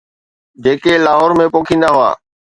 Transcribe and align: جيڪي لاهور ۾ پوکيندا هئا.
جيڪي 0.63 0.93
لاهور 1.05 1.37
۾ 1.43 1.47
پوکيندا 1.57 1.89
هئا. 1.97 2.11